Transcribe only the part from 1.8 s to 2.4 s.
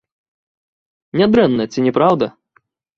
не праўда?